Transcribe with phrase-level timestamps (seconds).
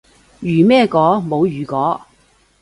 [0.39, 1.23] 如咩果？
[1.27, 2.01] 冇如果